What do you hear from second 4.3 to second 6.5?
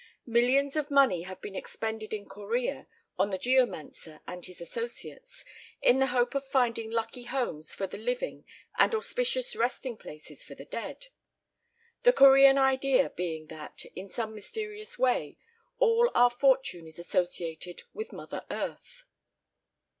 his associates in the hope of